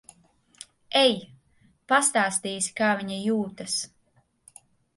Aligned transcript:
Ej. 1.01 1.13
Pastāstīsi, 1.93 2.73
kā 2.81 2.89
viņa 3.05 3.21
jūtas. 3.21 3.79